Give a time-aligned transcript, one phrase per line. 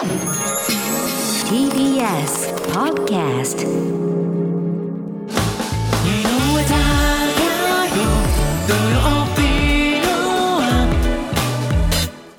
[0.00, 0.08] TBS
[2.72, 3.66] Podcast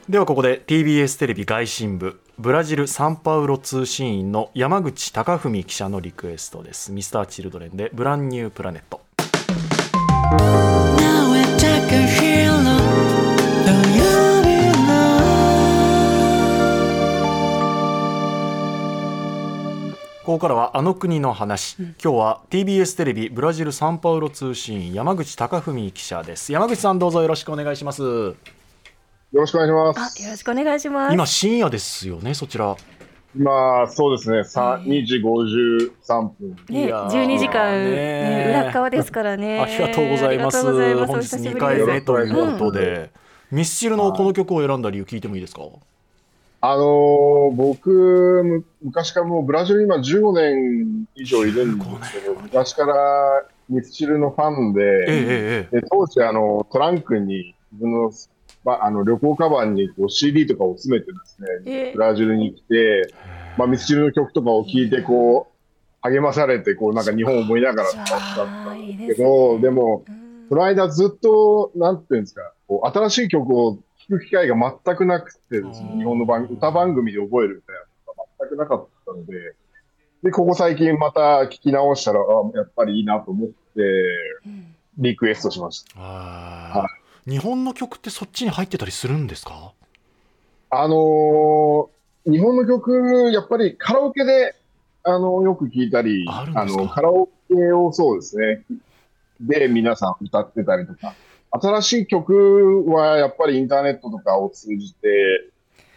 [0.10, 6.92] ではここで TBS テレビ外信部ブラジル・サンパウロ通信員の山口貴文記者のリクエストです。
[6.92, 9.02] ミスターチルドレンでブランニュープラネット。
[20.32, 26.54] ここからはあの国の話、今日は TBS テレビブラジル・サンパウロ通信員山口貴文記者です。
[26.54, 28.02] 山口さんどうぞよろしくお願いします。
[28.02, 28.36] よ
[29.34, 30.24] ろしくお願いしまあ、す。
[30.24, 31.14] よろしくお願いします。
[31.14, 32.78] 今深夜ですよねそちら。
[33.36, 36.56] 今、そうですね、さ2時53分。
[36.70, 39.60] ね、いやー12時間、ねね、裏側ですからね。
[39.60, 40.60] ありがとうございます。
[40.60, 41.08] ありがとうございます。
[41.08, 43.12] 本日2お久しぶり回目ということで、
[43.52, 45.64] ミスチルのこの曲を選んだ理由聞いてもいいですか？
[46.64, 47.90] あのー僕、
[48.44, 58.12] む昔からもうブラジル今15年以上いるんですけど、昔からミスチルのファンで、ええで当時あの、トランクに自分の
[58.64, 61.94] まあの旅行カバンにこう CD とかを詰めてですね、ええ。
[61.94, 63.14] ブラジルに来て、
[63.58, 68.08] まあ、ミスチルの曲とかを聴いて、こう、励まされて、こう、なんか日本を思いながらだっ
[68.66, 68.92] たんい。
[68.92, 70.46] いですけど、でも、うん。
[70.50, 73.82] その間ずっと、なんていうんですか、こう新しい曲を聴
[74.20, 79.56] く機会が全くなくてですね、うん日本の番歌番組で覚えるみたいなのが全くなかったので、
[80.24, 82.24] で、ここ最近また聴き直したら、あ
[82.58, 83.56] やっぱりいいなと思って、
[84.46, 84.76] うん。
[84.98, 86.00] リクエストしました。
[86.00, 86.88] は
[87.26, 89.74] 日本の曲ってそっちに入ってたりするんですか？
[90.70, 91.88] あのー
[92.30, 94.54] 日本の曲、やっぱりカラオケで、
[95.04, 98.64] あの、よく聞いたり、あの、カラオケをそうですね、
[99.40, 101.16] で皆さん歌ってたりとか、
[101.52, 105.08] 新しい曲はやっぱりインターネットとかを通じて、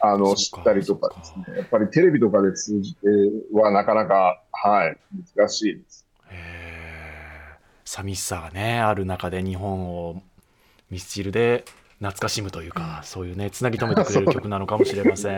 [0.00, 3.06] あの、知ったりとかですね、やっぱりテレビとかで通じて
[3.52, 4.96] はなかなか、はい、
[5.36, 6.04] 難しいです。
[7.84, 10.20] 寂しさがねある中で日本を
[10.90, 11.64] ミスチルで
[11.98, 15.34] 懐かしむというか、そういうねつなぎ止めてくれる曲なのかもしれません。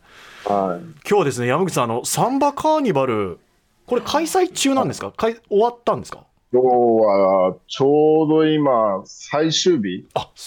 [0.46, 1.08] はい。
[1.08, 3.38] 今日ですね山口さんあのサンバカーニバル
[3.86, 5.12] これ開催中なんですか？
[5.12, 5.36] かい。
[5.50, 6.24] 終わったんですか？
[6.52, 10.06] 今日はちょうど今、最終日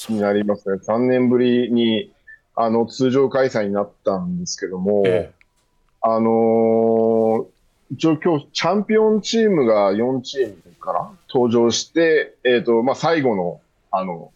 [0.09, 0.75] になりますね。
[0.85, 2.11] 3年ぶりに、
[2.55, 5.31] あの、通常開催になったんですけども、え
[6.01, 7.53] あのー
[7.91, 14.31] 一応今日チャンピオンチームが4チームから登場して、えっ、と、まあ、最後の、あの、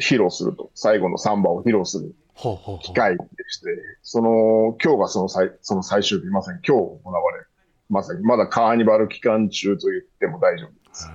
[0.00, 2.86] 披露すると、最後のサンバを披露するほうほうほう。
[2.86, 3.66] 機会でして、
[4.02, 7.48] その、今日がその最、その最終日、まさに今日行われる。
[7.88, 11.08] まさに、まだカーニバル期間中と言っても大丈夫です。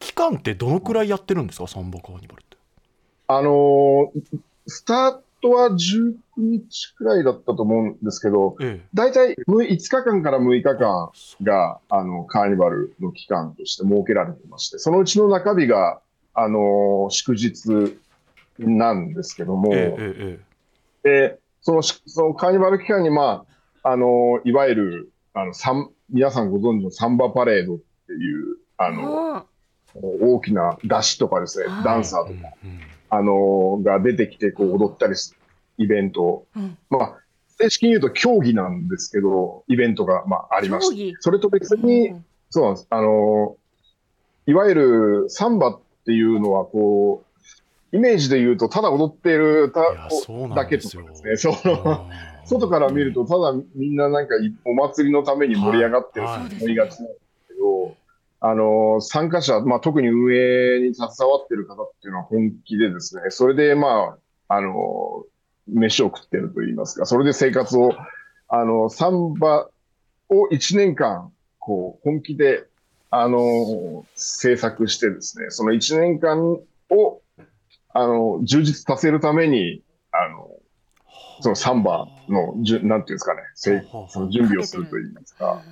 [0.00, 1.66] 期間ってどのくらいやってるんですか？
[1.66, 2.56] サンバカーニバルって。
[3.28, 11.10] あのースタートは19日くらいだったと思うんですけど、え大体5日間から6日間
[11.42, 16.00] が、あの、カーニバルの期間として設けられてまして、そのうちの中日が、
[16.34, 17.96] あのー祝日
[18.58, 20.40] なんですけども、ええ
[21.04, 21.28] ええ。
[21.28, 23.44] で、そのし、そのカーニバル期間に、ま
[23.82, 29.44] あ、あのーいわゆる、あの、サン、皆さんご存知のサンバパレードっていう、あの、あ。
[29.94, 31.84] 大きな出汁とかですねは、い。
[31.84, 35.32] ダンサーとか、うんうんあのーが出てきて、こう、踊ったりす
[35.78, 36.46] るイベント。
[36.56, 36.76] うん。
[36.90, 37.16] まあ、
[37.58, 41.12] 正式に言うと競技なんですけど、イベントが、まあ、ありまし競技？
[41.12, 41.16] て。
[41.20, 42.24] それと別に、うん。
[42.50, 42.86] そうなんです。
[42.90, 47.24] あのーいわゆるサンバっていうのは、こ
[47.92, 49.80] う、イメージで言うと、ただ踊っているた
[50.54, 51.02] だけんですよ。
[51.02, 51.54] とかですね。
[51.62, 52.08] その、
[52.46, 56.48] 外から見ると、ただみんななんかいお祭りのために盛り上がってるはい。
[56.48, 57.96] と思いがちなんですけど、
[58.40, 64.16] あの、参加者、まあ、特に運営に携わってる方っていうのは本気でですね、それでま
[64.48, 65.24] あ、あの、
[65.66, 67.92] 飯を食ってると言いますか、それで生活を、
[68.48, 69.68] あの、サンバ
[70.28, 72.66] を1年間、こう、本気で、
[73.10, 76.58] あの、制作してですね、その1年間
[76.90, 77.22] を、
[77.92, 79.82] あの、充実させるために、
[81.40, 83.42] そのサンバのじゅ、なんていうんですかね、
[84.08, 85.62] その準備をすると言いますか。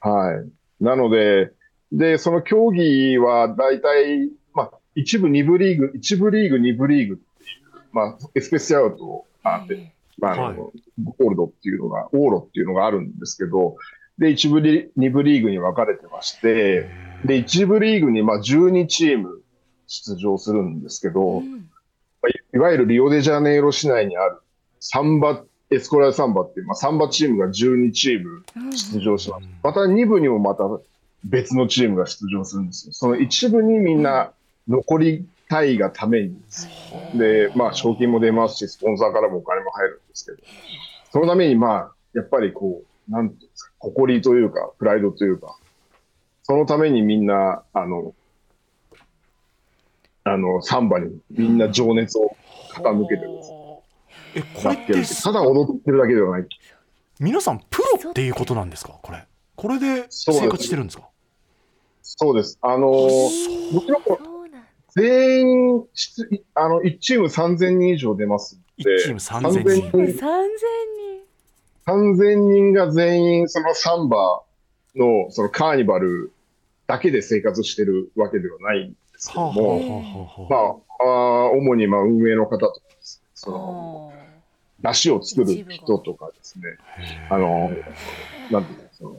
[0.00, 0.84] はい。
[0.84, 1.52] なので、
[1.92, 10.56] で、その競技は大体、まあ、一部、二部リーグ、一部リーグ、二部リーグっていう、まあ、エスペシアルと、あって、まあ、はい。
[10.56, 13.76] ゴールドっていうのが、オーロっていうのがあるんですけど、
[14.18, 16.88] で、一部リ、二部リーグに分かれてまして、
[17.24, 19.42] で、一部リーグに、まあ、12チーム
[19.86, 21.50] 出場するんですけど、うん。
[21.50, 21.58] ま
[22.24, 24.40] あいいわゆるリオデジャネイロ市内にある
[24.80, 29.48] サンバ、エスコラルサンバっていう、まあ、サンバチームが12チーム出場します。
[29.62, 30.64] また2部にもまた
[31.24, 32.92] 別のチームが出場するんですよ。
[32.92, 34.32] その一部にみんな
[34.68, 36.36] 残りたいがために、
[37.14, 40.38] で、まあ、賞金も出ますし、スポンサーからもお金も入るんですけど、
[41.10, 45.56] そのためにまあ、やっぱりこう、なんていうんですか、誇りというか、プライドというか、
[46.42, 48.14] そのためにみんな、あの、
[50.24, 52.36] あの、サンバにみんな情熱を
[52.72, 53.50] 傾けてるんです。
[54.36, 56.48] えこれってやってるただ踊ってるだけではない。
[57.18, 58.92] 皆さんプロっていうことなんですか？
[59.02, 59.24] これ。
[59.56, 60.44] これでそうです。
[60.44, 61.08] 生活してるんですか？
[62.02, 62.58] そうです。
[62.60, 64.02] あのー、もちろん
[64.90, 68.90] 全員出、いあの、1チーム3000人以上出ますんで。
[68.96, 69.90] 1チーム3000人。
[69.90, 70.20] 3000 3000人。
[71.86, 74.42] 3000人が全員そのサンバ
[74.94, 76.32] のそのカーニバル
[76.86, 79.92] だけで生活してるわけではないんですけはども、あはあは
[80.48, 81.04] あはあ。
[81.04, 84.15] まあ、あー主にまあ運営の方とかですね、その、あ
[84.80, 86.64] 出汁を作る人とかですね、
[87.30, 87.70] あの、
[88.50, 89.16] なんていうの、その、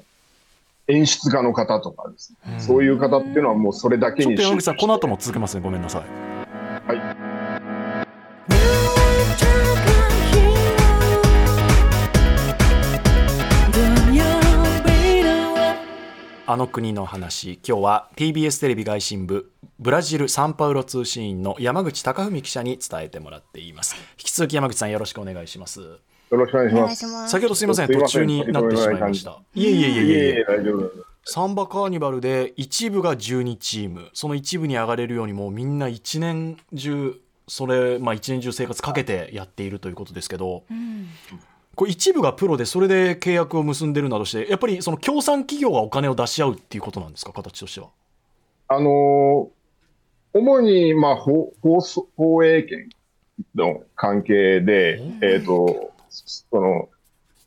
[0.87, 2.61] 演出家の方とかですね、うん。
[2.61, 5.61] そういう方っていうのはもうそれだけにちょっと山口さんこの後も続けますね。
[5.61, 6.36] ごめんなさい。
[16.49, 17.59] あの国の話。
[17.67, 23.97] 今日は TBS テレビ外信部ブラジルサンパウロ通信員の山口貴文記者に伝えてもらっています。
[24.11, 25.81] 引き続き山口さんよろしくお願いします。
[25.81, 25.97] よ
[26.31, 27.31] ろしくお願いします。
[27.31, 29.41] 先ほどすいません途中になってしまいました。
[29.55, 30.89] いえいえいえいいえいええ、大丈夫。
[31.25, 34.09] サンバカーニバルで一部が12チーム。
[34.13, 40.63] その一部に上がれるようにもうみんな一年中それまあ一年中生活かけてやっているということですけど。
[40.71, 41.09] うん
[41.77, 47.31] これ一部がプロでそれで契約を結んでるなどしてやっぱりその協賛企業がお金を出し合うっていうことなんですか？
[47.31, 47.87] 形としては。
[48.67, 49.57] あのー
[50.33, 52.89] 主に、まあ、放放送放映権
[53.55, 56.89] の関係で、えっ、と、その、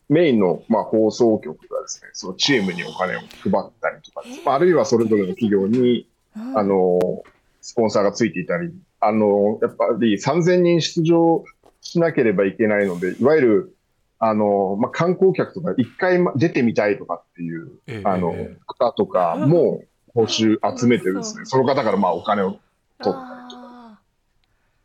[0.09, 6.07] メインの、まあ、放送局がですね、そのチームにお金を配ったりとかまあ、あるいはそれぞれの企業に、
[6.55, 7.21] あのー
[7.61, 11.45] スポンサーがついていたり、あのーやっぱり3000人出場
[11.81, 13.75] しなければいけないので、いわゆる、
[14.23, 19.81] あのーまあ、観光客とか一回ま出てみたいとかっていう、ええあのええ、方とかも
[20.13, 22.59] 報酬集めてですね、その方からまあお金を取っ
[22.99, 23.19] たりとか、
[23.55, 23.99] あ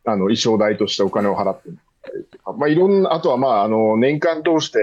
[0.05, 4.79] あの、衣装代としてお金を払ってもらったりとか、まあいろんな、あとはまあ、あの、年間通して、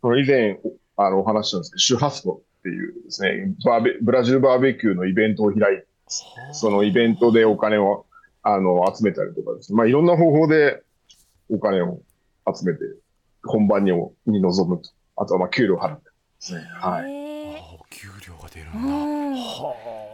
[0.00, 0.58] その以前、
[0.96, 5.86] あの、お話ししたんですけど、シュハスコっていうですね、バーベ、ブラジルバーベキューのイベントを開いて、
[6.52, 8.06] そのイベントでお金を、
[8.42, 10.82] あの、集めたりとかですね、まあいろんな方法で
[11.50, 12.00] お金を
[12.52, 12.80] 集めて、
[13.46, 14.90] 本番にもに臨むと。
[15.16, 16.04] あとはまあ、給料払って。
[16.04, 16.10] で
[16.40, 16.60] すね。
[16.82, 17.76] ーはい。
[17.80, 19.34] お給料が出るーん。
[19.34, 19.40] だ。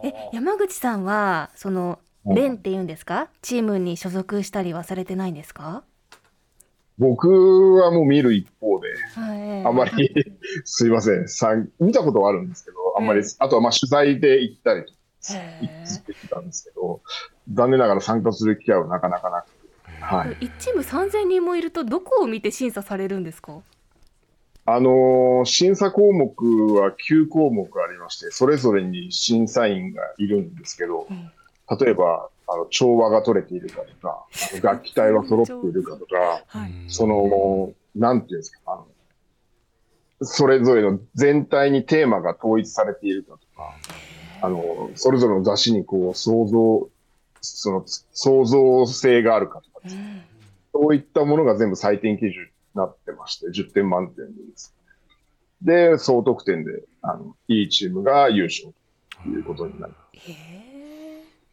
[0.04, 2.34] え山口さんはそのうん。
[2.36, 3.28] 連っていうんですか？
[3.42, 5.82] チームに所属したりはされてないんですか？
[6.98, 7.28] 僕
[7.76, 9.66] はもう見る一方で、はい。
[9.66, 10.14] あんまり、
[10.64, 14.94] すいません、さん見たことはあるんですけど、あんまり、あとはまあ取材で行ったりとか
[15.38, 15.86] へー。
[15.86, 17.00] してたんですけど、
[17.52, 19.61] 残念ながら参加する機会はなかなかなくて、
[20.16, 20.36] はい。
[20.40, 23.60] 一チーム3000人もいるとどこを見て審査されるんですか？
[24.64, 26.28] あのー審査項目
[26.74, 31.30] は9項目ありまして、それぞれに審査員がいるんですけど、うん
[31.80, 34.26] 例えば、あの、調和が取れているかとか、
[34.62, 36.70] 楽器体は揃っているかとか、はい。
[36.88, 38.86] その、なんていうんですか、あの、
[40.26, 43.74] それぞれの全体にテーマが統一されているかとか、
[44.42, 46.88] あの、それぞれの雑誌にこう、想像、
[47.42, 50.26] その、創造性があるかとかですね、
[50.72, 52.36] そういったものが全部採点基準に
[52.74, 54.74] なってまして、10点満点です。
[55.60, 58.72] で、総得点で、あの、いいチームが優勝
[59.22, 60.30] ということになります。
[60.30, 60.62] へー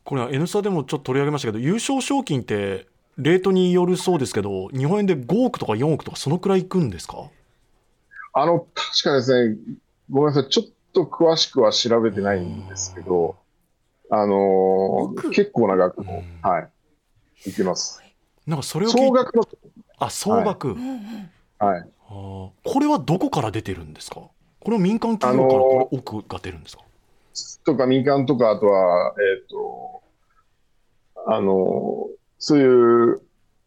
[0.05, 7.29] これは N スタでもちょっと取り上げましたけど優勝賞金ってレートによるそうですけど日本円で5億とか4億とかそのくらいいくんですか？
[8.34, 9.55] あの、確かですね、
[10.10, 13.36] ごめんなさい、ちょっと詳しくは調べてないんですけど、
[14.12, 16.70] あのー億結構な額も、は
[17.46, 18.01] い、いきます。
[18.48, 19.48] なんかそれを総額の、
[19.98, 20.78] あ総額、はい。
[21.60, 24.22] あーこれはどこから出てるんですか？
[24.22, 24.32] こ
[24.66, 26.84] れは民間企業からこれ億が出るんですか、
[27.63, 30.01] とか民間とか、あとは、えっ、と、
[31.28, 33.22] あのーそういう、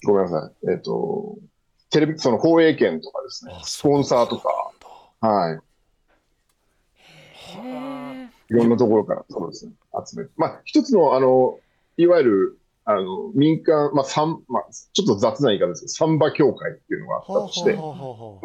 [0.04, 1.36] ごめんなさい、えっ、と、
[1.90, 3.52] テレビ、その放映権とかですね。
[3.54, 4.72] あ、スポンサーとか、
[5.20, 5.58] はい。
[7.58, 7.91] へ
[8.50, 9.72] いろんなところから、そうですね、
[10.06, 10.30] 集めて。
[10.36, 11.58] まあ、一つの、あの、
[11.96, 17.78] いわゆる、あの、民間、まあ、サン、まあ、ちょっと雑な言い方ですけど、サンバ協会っていうのがあったとして、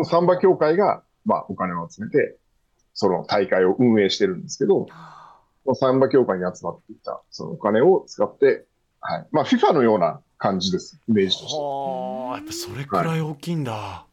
[0.06, 2.38] サンバ協会が、まあ、お金を集めて、
[2.94, 4.88] その大会を運営してるんですけど、
[5.76, 8.66] サンバ協会に集まっていた、そのお金を使って、
[9.02, 9.28] はい。
[9.32, 11.60] まあ、FIFA のような感じです、イメージとして。
[11.60, 14.07] はあやっぱそれくらい大きいんだ、そうです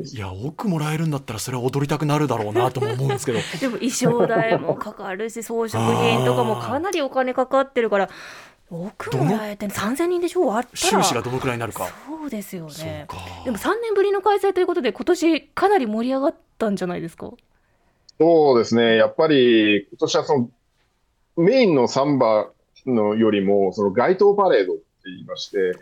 [0.00, 3.38] い、や億もらえるんだったらそれは踊りたくなるだろうなとも思うんですけど。
[3.60, 8.08] でも衣装代もかかるし装飾品とかもかなりお金かかってるから
[8.70, 11.02] 奥村へって3000人でしょ終わったら。
[11.02, 11.88] 収支がどのくらいになるか。
[12.06, 13.04] そうですよね。
[13.08, 13.16] か。
[13.44, 17.30] でも3年ぶりの開催ということで今年かなり盛り上がったんじゃないですか？
[18.18, 18.96] そうですね。
[18.96, 20.50] やっぱり、今年はその、
[21.36, 22.50] メインのサンバ
[22.86, 25.72] のよりも、その街頭パレードって言いまして、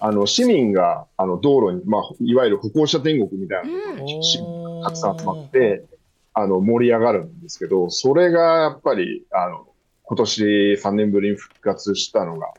[0.00, 5.84] あの、市民が、あの、道路に、まあ、いわゆる歩行者天国みたいなところに市民がたくさん集まって、
[6.32, 9.66] あの、盛り上がるんですけど、それがやっぱり、あの、
[10.04, 12.52] 今年3年ぶりに復活したのが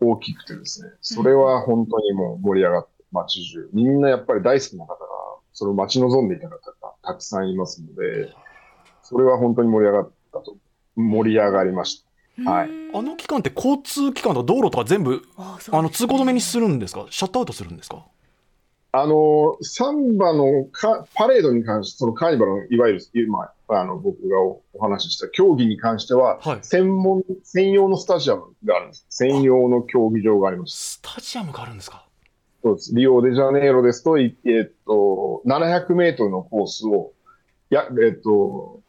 [0.00, 4.98] 大きくてですね、それは本当にもう盛り上がって、街中、みんなやっぱり大好きな方が、
[5.52, 8.32] それを待ち望んでいた方がたくさんいますので、
[9.02, 10.56] それは本当に盛り上がったと、
[10.96, 12.05] 盛り上がりました。
[12.44, 12.70] はい。
[12.70, 12.96] うん。
[12.96, 17.06] あの期間って交通機関とか道路とか全部あの通行止めにするんですか？
[17.10, 18.04] シャットアウトするんですか？
[18.92, 26.58] あの、サンバのかパレードに関して、そのカーニバルの、いわゆる、今、あの、僕がおお話しした競技に関しては、はい。
[26.62, 29.04] 専門、専用のスタジアムがあるんです。
[29.10, 30.94] 専用の競技場があります。
[30.94, 32.06] スタジアムがあるんですか？
[32.62, 32.94] そうです。
[32.94, 37.12] リオデジャネイロですと、いえっと、700メートルのコースを、
[37.68, 38.80] や、えっと、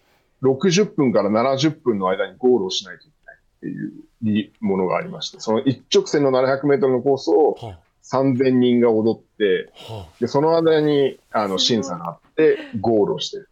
[0.42, 3.17] 60分から70分の間にゴールをしないといけな
[3.60, 9.72] ていうりものがありまして、その一直線の700メートルのコースをは3000人が踊って、
[10.20, 13.50] で、その間に、あの、審査があって、ゴールをしてる。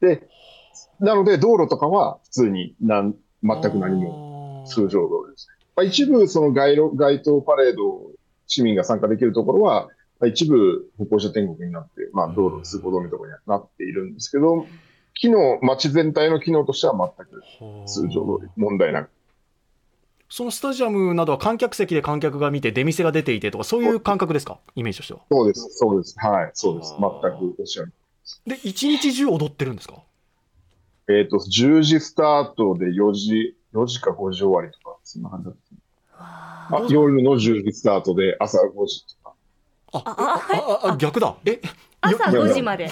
[0.00, 0.28] で、
[1.00, 5.66] なので、道路とかは普通になん、全く何もも通常通りですね。
[5.76, 8.10] まあ、一部、その街路、街頭パレード、
[8.46, 9.88] 市民が参加できるところは、
[10.20, 14.66] まあ、一部、歩行者天国になって、まあ、道路通行止めとかにはなっているんですけど、
[15.14, 17.42] 機能、街全体の機能としては全く
[17.86, 19.10] 通常通り、問題なく。
[20.28, 24.58] そのスタジアムなどは観客席で観客が見て出店が出ていてとかそういう感覚ですか？
[24.74, 26.16] イメージとしてはそうです、そうです。
[26.18, 26.94] はい、そうです。
[26.98, 27.92] 全くおっしゃる。
[28.46, 30.02] で一日中踊ってるんですか？
[31.08, 36.22] えっ、と、10時スタートで4時、4時か5時終わりとか、そんな感じだった。
[36.24, 39.34] わあ夜の10時スタートで朝5時とか。
[39.92, 41.60] あああああ逆だえ
[42.00, 42.90] あ朝よ5時まで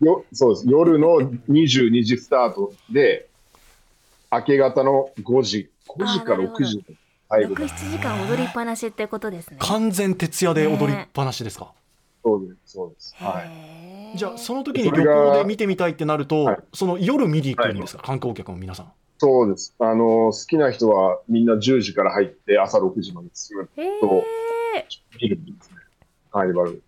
[0.00, 0.68] よそうです。
[0.68, 3.28] 夜の22時スタートで、
[4.30, 6.82] 明け方の5時、5時かあーなるほど6時の
[7.28, 11.72] 最後67時間踊りっぱなしってことですね完全徹夜で踊りっぱなしですか、
[12.22, 12.72] そうです。
[12.72, 13.14] そうです。
[13.18, 13.40] は
[14.14, 14.18] い。
[14.18, 19.74] じゃあその時に旅行で見てみたいってなると、はいその夜見に行くんですか、観光客の皆さんそうです。
[19.78, 23.66] あの、好きな人はみんな10時から入って朝6時までずっ
[24.00, 24.24] と
[25.20, 25.76] 見るんですね。
[26.30, 26.82] カーニバル。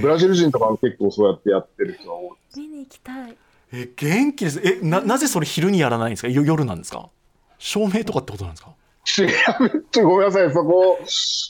[0.00, 2.60] ブラジル人とかも結構そうやってやってる人が多い。
[2.60, 3.36] 見に行きたい。
[3.72, 4.60] え元気です。
[4.64, 6.28] えななぜそれ昼にやらないんですか？
[6.28, 7.08] よ夜なんですか？
[7.58, 8.70] 照明とかってことなんですか？
[9.18, 9.24] 違
[9.66, 10.98] う、ちょごめんなさい、そこ、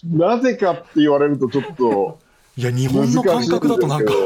[0.04, 2.18] なぜかって言われるとちょっと
[2.56, 2.86] いや日。
[2.88, 4.12] 本の感覚だとなんか。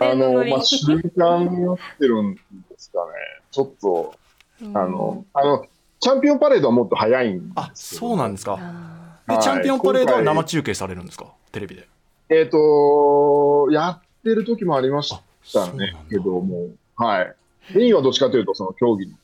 [0.00, 2.40] あの、まあ、習慣になってるんで
[2.78, 3.12] すかね。
[3.50, 4.14] ちょっと、
[4.62, 4.76] うん。
[4.76, 5.66] あの、あの、
[6.00, 8.08] チャンピオンパレードはもっと早いんあですけど。
[8.08, 8.56] そうなんですか。
[8.58, 9.42] あで、はい。
[9.42, 11.26] チャンピオンパレードは生中継されるんですか？
[11.52, 11.88] テレビで。
[12.28, 17.34] えっ、と、やってる時もありましあたねけども、はい。
[17.74, 19.16] メインはどっちかというと、その競技の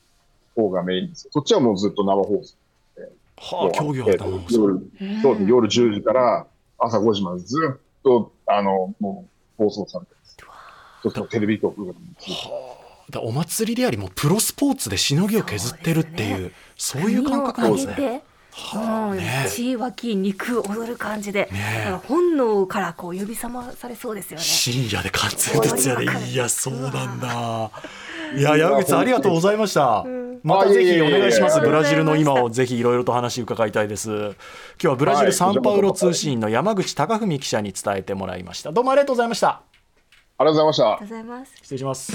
[0.55, 1.29] 方がメインです。
[1.31, 2.55] そっちはもうずっと生放送。
[3.37, 6.47] はあ競技は生放送夜ーそうです夜10時から
[6.79, 9.27] 朝5時までずっと、あの、も
[9.59, 11.29] う放送されてます。
[11.31, 11.93] テレビ局が。
[11.93, 13.21] はあ。
[13.21, 18.23] お祭りでありもうプロスポーツでしのぎを削ってるっていうそういう感覚なんですね。
[18.55, 24.45] はあね血脇肉踊る感じで、ね本能からこう呼び覚まされそうですよね。
[24.45, 27.71] 深夜で完全徹夜でいやそうなんだ。
[28.37, 30.05] いや山口さんありがとうございました。
[30.07, 31.61] うんまたぜひお願いします。
[31.61, 34.11] ブラジルの今をぜひいろいろと話伺いたいです。
[34.11, 34.35] 今
[34.81, 38.73] 日はブラジルサンパウロ通信員の山口貴文記者に伝えてもらいました。
[38.73, 39.63] どうもありがとうございました。
[40.39, 41.09] ありがとうございましたありがとう。
[41.09, 41.53] ございます。
[41.63, 42.13] 失礼します。